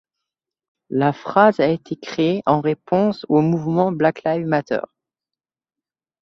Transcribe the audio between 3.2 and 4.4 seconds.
au mouvement Black